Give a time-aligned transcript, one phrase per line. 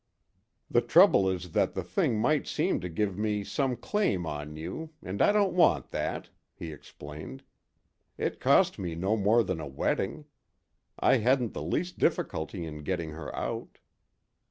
[0.71, 4.89] "The trouble is that the thing might seem to give me some claim on you,
[5.03, 7.43] and I don't want that," he explained.
[8.17, 10.25] "It cost me no more than a wetting;
[10.97, 13.77] I hadn't the least difficulty in getting her out."